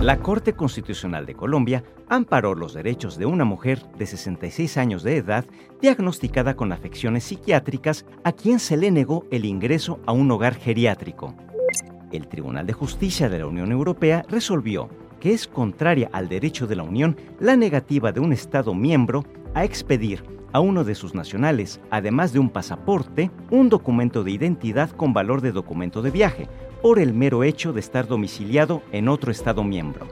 La 0.00 0.18
Corte 0.18 0.54
Constitucional 0.54 1.24
de 1.24 1.34
Colombia 1.34 1.84
amparó 2.08 2.54
los 2.54 2.74
derechos 2.74 3.16
de 3.16 3.26
una 3.26 3.44
mujer 3.44 3.80
de 3.96 4.06
66 4.06 4.76
años 4.76 5.02
de 5.02 5.16
edad 5.16 5.44
diagnosticada 5.80 6.56
con 6.56 6.72
afecciones 6.72 7.24
psiquiátricas 7.24 8.04
a 8.24 8.32
quien 8.32 8.58
se 8.58 8.76
le 8.76 8.90
negó 8.90 9.24
el 9.30 9.44
ingreso 9.44 10.00
a 10.06 10.12
un 10.12 10.30
hogar 10.30 10.54
geriátrico. 10.54 11.34
El 12.10 12.26
Tribunal 12.28 12.66
de 12.66 12.72
Justicia 12.72 13.28
de 13.28 13.38
la 13.38 13.46
Unión 13.46 13.70
Europea 13.72 14.24
resolvió 14.28 14.88
que 15.20 15.32
es 15.32 15.46
contraria 15.46 16.10
al 16.12 16.28
derecho 16.28 16.66
de 16.66 16.76
la 16.76 16.82
Unión 16.82 17.16
la 17.38 17.54
negativa 17.56 18.10
de 18.10 18.20
un 18.20 18.32
Estado 18.32 18.74
miembro 18.74 19.24
a 19.54 19.64
expedir 19.64 20.24
a 20.52 20.60
uno 20.60 20.84
de 20.84 20.94
sus 20.94 21.14
nacionales, 21.14 21.80
además 21.90 22.32
de 22.32 22.38
un 22.38 22.50
pasaporte, 22.50 23.30
un 23.50 23.68
documento 23.68 24.24
de 24.24 24.32
identidad 24.32 24.90
con 24.90 25.12
valor 25.12 25.40
de 25.40 25.52
documento 25.52 26.02
de 26.02 26.10
viaje, 26.10 26.48
por 26.82 26.98
el 26.98 27.12
mero 27.12 27.44
hecho 27.44 27.72
de 27.72 27.80
estar 27.80 28.06
domiciliado 28.06 28.82
en 28.92 29.08
otro 29.08 29.30
Estado 29.30 29.62
miembro. 29.64 30.06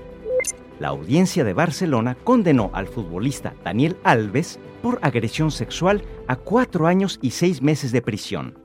La 0.80 0.88
audiencia 0.88 1.42
de 1.42 1.54
Barcelona 1.54 2.16
condenó 2.22 2.70
al 2.72 2.86
futbolista 2.86 3.54
Daniel 3.64 3.96
Alves 4.04 4.60
por 4.80 5.00
agresión 5.02 5.50
sexual 5.50 6.02
a 6.28 6.36
cuatro 6.36 6.86
años 6.86 7.18
y 7.20 7.30
seis 7.30 7.62
meses 7.62 7.90
de 7.90 8.02
prisión. 8.02 8.56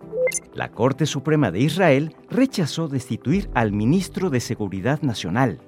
La 0.53 0.71
Corte 0.71 1.07
Suprema 1.07 1.49
de 1.49 1.59
Israel 1.59 2.15
rechazó 2.29 2.87
destituir 2.87 3.49
al 3.55 3.71
ministro 3.71 4.29
de 4.29 4.39
Seguridad 4.39 5.01
Nacional. 5.01 5.59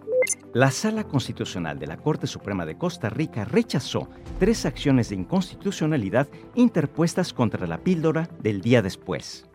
La 0.55 0.71
Sala 0.71 1.03
Constitucional 1.03 1.79
de 1.79 1.85
la 1.85 1.97
Corte 1.97 2.27
Suprema 2.27 2.65
de 2.65 2.77
Costa 2.77 3.09
Rica 3.09 3.43
rechazó 3.43 4.07
tres 4.39 4.65
acciones 4.65 5.09
de 5.09 5.15
inconstitucionalidad 5.15 6.29
interpuestas 6.55 7.33
contra 7.33 7.67
la 7.67 7.79
píldora 7.79 8.29
del 8.39 8.61
día 8.61 8.81
después. 8.81 9.49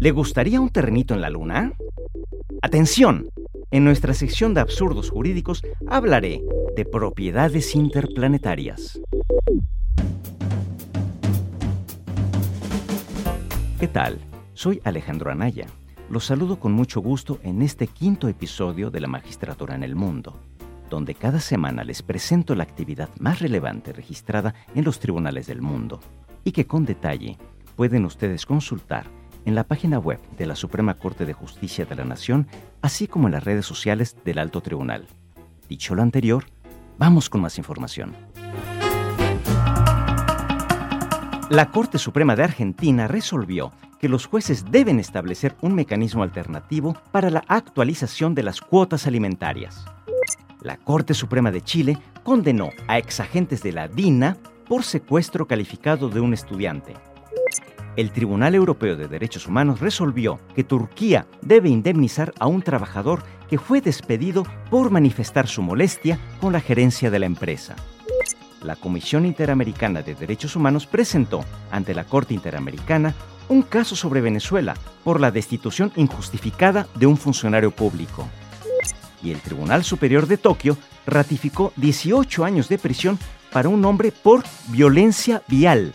¿Le 0.00 0.10
gustaría 0.10 0.60
un 0.60 0.70
terrenito 0.70 1.14
en 1.14 1.20
la 1.20 1.30
Luna? 1.30 1.74
¡Atención! 2.62 3.30
En 3.70 3.84
nuestra 3.84 4.12
sección 4.12 4.54
de 4.54 4.60
absurdos 4.60 5.08
jurídicos 5.08 5.62
hablaré 5.86 6.42
de 6.74 6.84
propiedades 6.84 7.76
interplanetarias. 7.76 9.00
¿Qué 13.78 13.86
tal? 13.86 14.18
Soy 14.52 14.80
Alejandro 14.82 15.30
Anaya 15.30 15.68
los 16.10 16.26
saludo 16.26 16.58
con 16.58 16.72
mucho 16.72 17.00
gusto 17.00 17.38
en 17.44 17.62
este 17.62 17.86
quinto 17.86 18.26
episodio 18.26 18.90
de 18.90 19.00
la 19.00 19.06
Magistratura 19.06 19.76
en 19.76 19.84
el 19.84 19.94
Mundo, 19.94 20.40
donde 20.90 21.14
cada 21.14 21.38
semana 21.38 21.84
les 21.84 22.02
presento 22.02 22.56
la 22.56 22.64
actividad 22.64 23.08
más 23.20 23.38
relevante 23.38 23.92
registrada 23.92 24.54
en 24.74 24.84
los 24.84 24.98
tribunales 24.98 25.46
del 25.46 25.62
mundo 25.62 26.00
y 26.42 26.50
que 26.50 26.66
con 26.66 26.84
detalle 26.84 27.38
pueden 27.76 28.04
ustedes 28.04 28.44
consultar 28.44 29.06
en 29.44 29.54
la 29.54 29.62
página 29.62 30.00
web 30.00 30.18
de 30.36 30.46
la 30.46 30.56
Suprema 30.56 30.94
Corte 30.94 31.24
de 31.24 31.32
Justicia 31.32 31.84
de 31.84 31.94
la 31.94 32.04
Nación, 32.04 32.48
así 32.82 33.06
como 33.06 33.28
en 33.28 33.32
las 33.32 33.44
redes 33.44 33.64
sociales 33.64 34.16
del 34.24 34.40
Alto 34.40 34.60
Tribunal. 34.62 35.06
Dicho 35.68 35.94
lo 35.94 36.02
anterior, 36.02 36.44
vamos 36.98 37.30
con 37.30 37.40
más 37.40 37.56
información. 37.56 38.16
La 41.50 41.70
Corte 41.70 41.98
Suprema 41.98 42.34
de 42.34 42.44
Argentina 42.44 43.06
resolvió 43.06 43.72
que 44.00 44.08
los 44.08 44.26
jueces 44.26 44.64
deben 44.70 44.98
establecer 44.98 45.54
un 45.60 45.74
mecanismo 45.74 46.22
alternativo 46.22 46.96
para 47.12 47.30
la 47.30 47.44
actualización 47.46 48.34
de 48.34 48.42
las 48.42 48.60
cuotas 48.60 49.06
alimentarias. 49.06 49.84
La 50.62 50.78
Corte 50.78 51.14
Suprema 51.14 51.50
de 51.50 51.62
Chile 51.62 51.98
condenó 52.22 52.70
a 52.88 52.98
exagentes 52.98 53.62
de 53.62 53.72
la 53.72 53.88
DINA 53.88 54.38
por 54.68 54.84
secuestro 54.84 55.46
calificado 55.46 56.08
de 56.08 56.20
un 56.20 56.32
estudiante. 56.32 56.94
El 57.96 58.12
Tribunal 58.12 58.54
Europeo 58.54 58.96
de 58.96 59.08
Derechos 59.08 59.46
Humanos 59.46 59.80
resolvió 59.80 60.38
que 60.54 60.64
Turquía 60.64 61.26
debe 61.42 61.68
indemnizar 61.68 62.32
a 62.38 62.46
un 62.46 62.62
trabajador 62.62 63.22
que 63.48 63.58
fue 63.58 63.80
despedido 63.80 64.44
por 64.70 64.90
manifestar 64.90 65.48
su 65.48 65.60
molestia 65.60 66.18
con 66.40 66.52
la 66.52 66.60
gerencia 66.60 67.10
de 67.10 67.18
la 67.18 67.26
empresa. 67.26 67.74
La 68.62 68.76
Comisión 68.76 69.26
Interamericana 69.26 70.02
de 70.02 70.14
Derechos 70.14 70.54
Humanos 70.54 70.86
presentó 70.86 71.44
ante 71.70 71.94
la 71.94 72.04
Corte 72.04 72.32
Interamericana 72.32 73.14
un 73.50 73.62
caso 73.62 73.96
sobre 73.96 74.20
Venezuela 74.20 74.74
por 75.02 75.20
la 75.20 75.32
destitución 75.32 75.92
injustificada 75.96 76.86
de 76.94 77.06
un 77.06 77.16
funcionario 77.16 77.72
público. 77.72 78.28
Y 79.22 79.32
el 79.32 79.40
Tribunal 79.40 79.82
Superior 79.82 80.26
de 80.28 80.38
Tokio 80.38 80.78
ratificó 81.04 81.72
18 81.76 82.44
años 82.44 82.68
de 82.68 82.78
prisión 82.78 83.18
para 83.52 83.68
un 83.68 83.84
hombre 83.84 84.12
por 84.12 84.44
violencia 84.68 85.42
vial. 85.48 85.92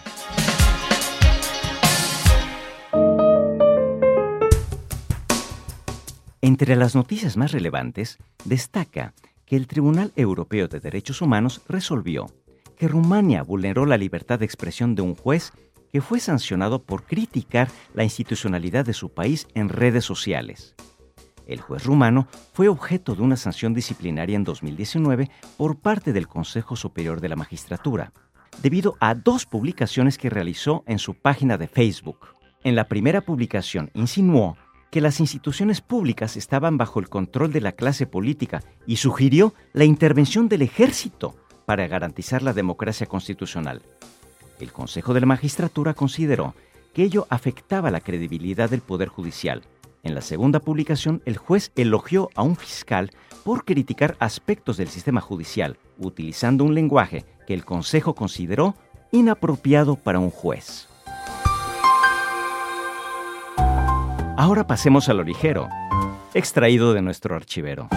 Entre 6.41 6.75
las 6.75 6.93
noticias 6.93 7.37
más 7.37 7.53
relevantes, 7.53 8.17
destaca 8.43 9.13
que 9.45 9.55
el 9.55 9.67
Tribunal 9.67 10.11
Europeo 10.17 10.67
de 10.67 10.81
Derechos 10.81 11.21
Humanos 11.21 11.61
resolvió 11.69 12.27
que 12.77 12.89
Rumania 12.89 13.43
vulneró 13.43 13.85
la 13.85 13.97
libertad 13.97 14.39
de 14.39 14.45
expresión 14.45 14.93
de 14.93 15.01
un 15.01 15.15
juez 15.15 15.53
que 15.95 16.01
fue 16.01 16.19
sancionado 16.19 16.83
por 16.83 17.05
criticar 17.05 17.69
la 17.93 18.03
institucionalidad 18.03 18.83
de 18.83 18.91
su 18.91 19.13
país 19.13 19.47
en 19.53 19.69
redes 19.69 20.03
sociales. 20.03 20.75
El 21.47 21.61
juez 21.61 21.85
rumano 21.85 22.27
fue 22.51 22.67
objeto 22.67 23.15
de 23.15 23.21
una 23.21 23.37
sanción 23.37 23.73
disciplinaria 23.73 24.35
en 24.35 24.43
2019 24.43 25.31
por 25.55 25.79
parte 25.79 26.11
del 26.11 26.27
Consejo 26.27 26.75
Superior 26.75 27.21
de 27.21 27.29
la 27.29 27.37
Magistratura, 27.37 28.11
debido 28.61 28.97
a 28.99 29.15
dos 29.15 29.45
publicaciones 29.45 30.17
que 30.17 30.29
realizó 30.29 30.83
en 30.85 30.99
su 30.99 31.13
página 31.13 31.57
de 31.57 31.69
Facebook. 31.69 32.27
En 32.65 32.75
la 32.75 32.89
primera 32.89 33.21
publicación 33.21 33.89
insinuó 33.93 34.57
que 34.91 34.99
las 34.99 35.21
instituciones 35.21 35.79
públicas 35.79 36.35
estaban 36.35 36.77
bajo 36.77 36.99
el 36.99 37.07
control 37.07 37.53
de 37.53 37.61
la 37.61 37.71
clase 37.71 38.05
política 38.05 38.61
y 38.85 38.97
sugirió 38.97 39.53
la 39.71 39.85
intervención 39.85 40.49
del 40.49 40.63
ejército 40.63 41.37
para 41.65 41.87
garantizar 41.87 42.43
la 42.43 42.51
democracia 42.51 43.07
constitucional. 43.07 43.81
El 44.59 44.71
Consejo 44.71 45.13
de 45.13 45.19
la 45.19 45.25
Magistratura 45.25 45.93
consideró 45.93 46.55
que 46.93 47.03
ello 47.03 47.27
afectaba 47.29 47.91
la 47.91 47.99
credibilidad 47.99 48.69
del 48.69 48.81
Poder 48.81 49.09
Judicial. 49.09 49.63
En 50.03 50.15
la 50.15 50.21
segunda 50.21 50.59
publicación, 50.59 51.21
el 51.25 51.37
juez 51.37 51.71
elogió 51.75 52.29
a 52.35 52.43
un 52.43 52.55
fiscal 52.55 53.11
por 53.43 53.65
criticar 53.65 54.15
aspectos 54.19 54.77
del 54.77 54.87
sistema 54.87 55.19
judicial, 55.19 55.77
utilizando 55.97 56.63
un 56.63 56.73
lenguaje 56.73 57.25
que 57.47 57.53
el 57.53 57.65
Consejo 57.65 58.15
consideró 58.15 58.75
inapropiado 59.11 59.95
para 59.95 60.19
un 60.19 60.29
juez. 60.29 60.87
Ahora 64.37 64.67
pasemos 64.67 65.09
al 65.09 65.25
ligero, 65.25 65.67
extraído 66.33 66.93
de 66.93 67.01
nuestro 67.01 67.35
archivero. 67.35 67.87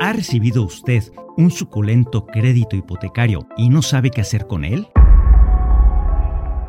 ¿Ha 0.00 0.12
recibido 0.12 0.64
usted 0.64 1.04
un 1.40 1.50
suculento 1.50 2.26
crédito 2.26 2.76
hipotecario 2.76 3.46
y 3.56 3.70
no 3.70 3.80
sabe 3.80 4.10
qué 4.10 4.20
hacer 4.20 4.46
con 4.46 4.64
él? 4.64 4.88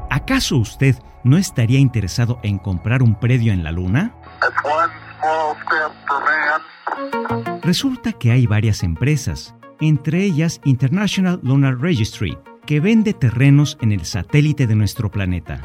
¿Acaso 0.09 0.57
usted 0.57 0.95
no 1.23 1.37
estaría 1.37 1.79
interesado 1.79 2.39
en 2.41 2.57
comprar 2.57 3.03
un 3.03 3.19
predio 3.19 3.51
en 3.51 3.63
la 3.63 3.71
Luna? 3.71 4.15
Resulta 7.63 8.13
que 8.13 8.31
hay 8.31 8.47
varias 8.47 8.83
empresas, 8.83 9.55
entre 9.81 10.23
ellas 10.23 10.61
International 10.63 11.39
Lunar 11.43 11.79
Registry, 11.79 12.38
que 12.65 12.79
vende 12.79 13.13
terrenos 13.13 13.77
en 13.81 13.91
el 13.91 14.05
satélite 14.05 14.67
de 14.67 14.75
nuestro 14.75 15.11
planeta. 15.11 15.61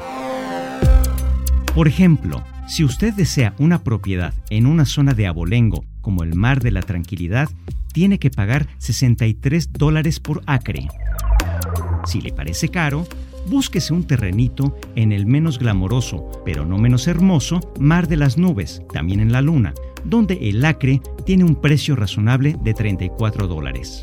Por 1.73 1.87
ejemplo, 1.87 2.43
si 2.67 2.83
usted 2.83 3.13
desea 3.13 3.53
una 3.57 3.83
propiedad 3.83 4.33
en 4.49 4.65
una 4.65 4.85
zona 4.85 5.13
de 5.13 5.27
abolengo 5.27 5.85
como 6.07 6.23
el 6.23 6.35
Mar 6.35 6.61
de 6.61 6.71
la 6.71 6.83
Tranquilidad, 6.83 7.49
tiene 7.91 8.17
que 8.17 8.29
pagar 8.29 8.69
63 8.77 9.73
dólares 9.73 10.21
por 10.21 10.41
acre. 10.45 10.87
Si 12.05 12.21
le 12.21 12.31
parece 12.31 12.69
caro, 12.69 13.05
búsquese 13.49 13.91
un 13.91 14.05
terrenito 14.05 14.73
en 14.95 15.11
el 15.11 15.25
menos 15.25 15.59
glamoroso, 15.59 16.31
pero 16.45 16.65
no 16.65 16.77
menos 16.77 17.09
hermoso, 17.09 17.59
Mar 17.77 18.07
de 18.07 18.15
las 18.15 18.37
Nubes, 18.37 18.81
también 18.93 19.19
en 19.19 19.33
la 19.33 19.41
Luna, 19.41 19.73
donde 20.05 20.47
el 20.47 20.63
acre 20.63 21.01
tiene 21.25 21.43
un 21.43 21.59
precio 21.59 21.97
razonable 21.97 22.55
de 22.63 22.73
34 22.73 23.49
dólares. 23.49 24.01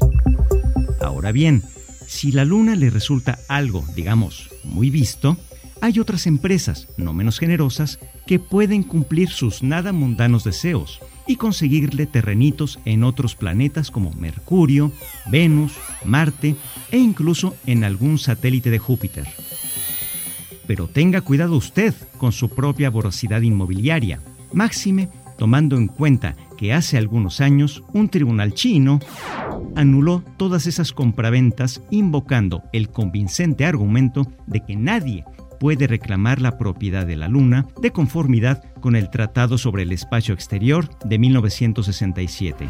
Ahora 1.01 1.33
bien, 1.33 1.63
si 2.07 2.33
la 2.33 2.45
Luna 2.45 2.77
le 2.77 2.91
resulta 2.91 3.39
algo, 3.49 3.83
digamos, 3.97 4.51
muy 4.63 4.91
visto, 4.91 5.39
hay 5.81 5.99
otras 6.01 6.27
empresas, 6.27 6.87
no 6.99 7.15
menos 7.15 7.39
generosas, 7.39 7.99
que 8.27 8.39
pueden 8.39 8.83
cumplir 8.83 9.31
sus 9.31 9.63
nada 9.63 9.95
mundanos 9.95 10.45
deseos 10.45 11.01
y 11.27 11.37
conseguirle 11.37 12.07
terrenitos 12.07 12.79
en 12.85 13.05
otros 13.05 13.35
planetas 13.35 13.91
como 13.91 14.13
Mercurio, 14.13 14.93
Venus, 15.27 15.73
Marte 16.05 16.57
e 16.91 16.99
incluso 16.99 17.55
en 17.67 17.85
algún 17.85 18.19
satélite 18.19 18.71
de 18.71 18.79
Júpiter. 18.79 19.27
Pero 20.67 20.89
tenga 20.89 21.21
cuidado 21.21 21.57
usted 21.57 21.95
con 22.19 22.33
su 22.33 22.49
propia 22.49 22.91
voracidad 22.91 23.43
inmobiliaria, 23.43 24.21
máxime 24.53 25.09
tomando 25.37 25.77
en 25.77 25.89
cuenta 25.89 26.37
que 26.57 26.73
hace 26.73 26.97
algunos 26.97 27.41
años 27.41 27.83
un 27.93 28.09
tribunal 28.09 28.55
chino 28.55 29.01
anuló 29.75 30.23
todas 30.37 30.67
esas 30.67 30.93
compraventas 30.93 31.83
invocando 31.91 32.63
el 32.73 32.89
convincente 32.89 33.65
argumento 33.65 34.27
de 34.47 34.65
que 34.65 34.77
nadie 34.77 35.25
puede 35.65 35.87
reclamar 35.87 36.43
la 36.43 36.59
propiedad 36.59 37.07
de 37.07 37.17
la 37.17 37.27
Luna 37.27 37.67
de 37.81 37.91
conformidad 37.91 38.63
con 38.83 38.97
el 38.97 39.09
Tratado 39.09 39.57
sobre 39.57 39.85
el 39.85 39.93
Espacio 39.93 40.35
Exterior 40.35 40.91
de 41.07 41.19
1967. 41.19 42.69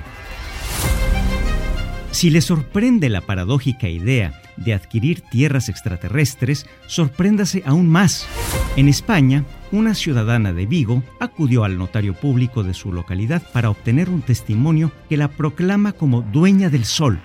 Si 2.12 2.31
le 2.31 2.41
sorprende 2.41 3.08
la 3.08 3.20
paradójica 3.20 3.88
idea 3.88 4.41
de 4.56 4.75
adquirir 4.75 5.23
tierras 5.23 5.69
extraterrestres, 5.69 6.67
sorpréndase 6.87 7.64
aún 7.67 7.88
más. 7.88 8.29
En 8.76 8.88
España, 8.88 9.43
una 9.73 9.94
ciudadana 9.94 10.52
de 10.52 10.67
Vigo 10.67 11.02
acudió 11.19 11.64
al 11.64 11.76
notario 11.76 12.14
público 12.14 12.62
de 12.62 12.75
su 12.75 12.93
localidad 12.93 13.43
para 13.52 13.70
obtener 13.70 14.08
un 14.08 14.23
testimonio 14.23 14.93
que 15.08 15.17
la 15.17 15.26
proclama 15.26 15.94
como 15.94 16.23
dueña 16.23 16.70
del 16.70 16.85
sol. 16.85 17.19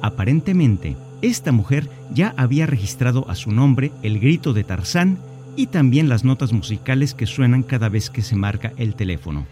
Aparentemente, 0.00 0.96
esta 1.26 1.52
mujer 1.52 1.88
ya 2.12 2.34
había 2.36 2.66
registrado 2.66 3.28
a 3.28 3.34
su 3.34 3.50
nombre 3.50 3.92
el 4.02 4.20
grito 4.20 4.52
de 4.52 4.64
Tarzán 4.64 5.18
y 5.56 5.68
también 5.68 6.08
las 6.08 6.24
notas 6.24 6.52
musicales 6.52 7.14
que 7.14 7.26
suenan 7.26 7.62
cada 7.62 7.88
vez 7.88 8.10
que 8.10 8.22
se 8.22 8.36
marca 8.36 8.72
el 8.76 8.94
teléfono. 8.94 9.46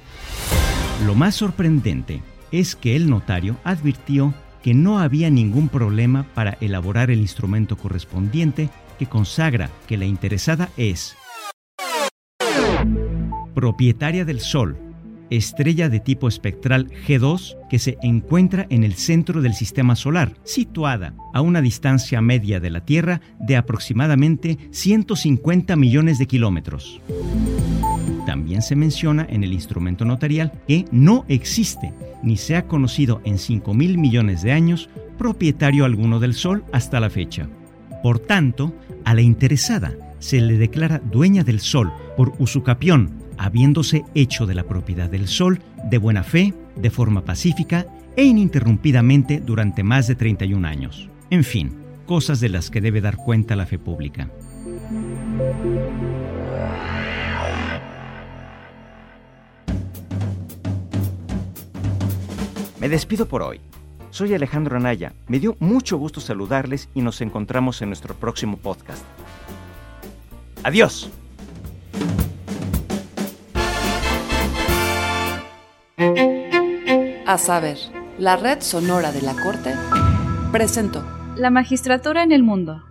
Lo 1.06 1.14
más 1.14 1.34
sorprendente 1.34 2.22
es 2.52 2.76
que 2.76 2.94
el 2.96 3.10
notario 3.10 3.56
advirtió 3.64 4.34
que 4.62 4.74
no 4.74 4.98
había 4.98 5.30
ningún 5.30 5.68
problema 5.68 6.24
para 6.34 6.56
elaborar 6.60 7.10
el 7.10 7.20
instrumento 7.20 7.76
correspondiente 7.76 8.70
que 8.98 9.06
consagra 9.06 9.70
que 9.86 9.96
la 9.96 10.04
interesada 10.04 10.70
es 10.76 11.16
propietaria 13.54 14.24
del 14.24 14.40
Sol, 14.40 14.76
estrella 15.30 15.88
de 15.88 16.00
tipo 16.00 16.28
espectral 16.28 16.90
G2 17.06 17.56
que 17.68 17.78
se 17.78 17.98
encuentra 18.02 18.66
en 18.70 18.84
el 18.84 18.94
centro 18.94 19.42
del 19.42 19.54
sistema 19.54 19.96
solar, 19.96 20.34
situada 20.44 21.14
a 21.32 21.40
una 21.40 21.60
distancia 21.60 22.20
media 22.20 22.60
de 22.60 22.70
la 22.70 22.84
Tierra 22.84 23.20
de 23.38 23.56
aproximadamente 23.56 24.58
150 24.70 25.76
millones 25.76 26.18
de 26.18 26.26
kilómetros. 26.26 27.00
También 28.26 28.62
se 28.62 28.76
menciona 28.76 29.26
en 29.28 29.44
el 29.44 29.52
instrumento 29.52 30.04
notarial 30.04 30.52
que 30.66 30.86
no 30.90 31.24
existe 31.28 31.92
ni 32.22 32.36
se 32.38 32.56
ha 32.56 32.66
conocido 32.66 33.20
en 33.24 33.38
5 33.38 33.74
mil 33.74 33.98
millones 33.98 34.42
de 34.42 34.52
años 34.52 34.88
propietario 35.18 35.84
alguno 35.84 36.20
del 36.20 36.34
Sol 36.34 36.64
hasta 36.72 36.98
la 36.98 37.10
fecha. 37.10 37.48
Por 38.02 38.18
tanto, 38.18 38.74
a 39.04 39.14
la 39.14 39.20
interesada 39.20 39.92
se 40.18 40.40
le 40.40 40.56
declara 40.56 41.00
dueña 41.00 41.44
del 41.44 41.60
Sol 41.60 41.92
por 42.16 42.32
usucapión, 42.38 43.10
habiéndose 43.38 44.04
hecho 44.14 44.46
de 44.46 44.54
la 44.54 44.64
propiedad 44.64 45.08
del 45.08 45.28
Sol 45.28 45.60
de 45.84 45.98
buena 45.98 46.22
fe, 46.22 46.54
de 46.76 46.90
forma 46.90 47.24
pacífica 47.24 47.86
e 48.16 48.24
ininterrumpidamente 48.24 49.40
durante 49.40 49.82
más 49.82 50.06
de 50.06 50.14
31 50.14 50.66
años. 50.66 51.08
En 51.30 51.44
fin, 51.44 51.74
cosas 52.06 52.40
de 52.40 52.48
las 52.48 52.70
que 52.70 52.80
debe 52.80 53.00
dar 53.00 53.16
cuenta 53.16 53.56
la 53.56 53.66
fe 53.66 53.78
pública. 53.78 54.30
Me 62.80 62.88
despido 62.88 63.26
por 63.26 63.42
hoy. 63.42 63.60
Soy 64.10 64.34
Alejandro 64.34 64.76
Anaya. 64.76 65.12
Me 65.26 65.40
dio 65.40 65.56
mucho 65.58 65.96
gusto 65.96 66.20
saludarles 66.20 66.88
y 66.94 67.00
nos 67.00 67.20
encontramos 67.20 67.82
en 67.82 67.88
nuestro 67.88 68.14
próximo 68.14 68.58
podcast. 68.58 69.02
Adiós. 70.62 71.10
A 77.26 77.38
saber, 77.38 77.78
la 78.18 78.36
red 78.36 78.60
sonora 78.60 79.12
de 79.12 79.22
la 79.22 79.34
Corte 79.34 79.74
presentó. 80.52 81.04
La 81.36 81.50
magistratura 81.50 82.22
en 82.22 82.32
el 82.32 82.42
mundo 82.42 82.84